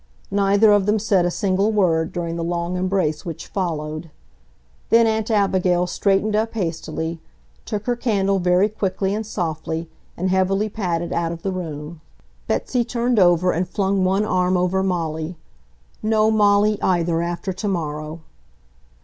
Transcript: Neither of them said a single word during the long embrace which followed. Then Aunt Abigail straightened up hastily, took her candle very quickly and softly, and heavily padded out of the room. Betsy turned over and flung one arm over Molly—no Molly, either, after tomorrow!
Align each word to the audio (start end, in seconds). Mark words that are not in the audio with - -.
Neither 0.31 0.71
of 0.71 0.87
them 0.87 0.97
said 0.97 1.25
a 1.27 1.29
single 1.29 1.71
word 1.71 2.11
during 2.11 2.35
the 2.35 2.43
long 2.43 2.75
embrace 2.75 3.23
which 3.23 3.45
followed. 3.45 4.09
Then 4.89 5.05
Aunt 5.05 5.29
Abigail 5.29 5.85
straightened 5.85 6.35
up 6.35 6.55
hastily, 6.55 7.21
took 7.65 7.85
her 7.85 7.95
candle 7.95 8.39
very 8.39 8.67
quickly 8.67 9.13
and 9.13 9.23
softly, 9.23 9.91
and 10.17 10.31
heavily 10.31 10.69
padded 10.69 11.13
out 11.13 11.31
of 11.31 11.43
the 11.43 11.51
room. 11.51 12.01
Betsy 12.47 12.83
turned 12.83 13.19
over 13.19 13.51
and 13.51 13.69
flung 13.69 14.03
one 14.03 14.25
arm 14.25 14.57
over 14.57 14.81
Molly—no 14.81 16.31
Molly, 16.31 16.81
either, 16.81 17.21
after 17.21 17.53
tomorrow! 17.53 18.21